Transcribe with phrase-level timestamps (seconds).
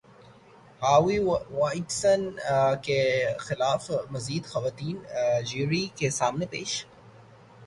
[0.81, 1.17] Harvey
[1.51, 2.21] Weinstein
[2.85, 2.99] کے
[3.39, 4.97] خلاف مزید خواتین
[5.47, 6.71] جیوری کے سامنے پیش